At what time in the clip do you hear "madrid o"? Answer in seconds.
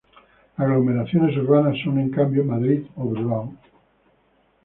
2.43-3.07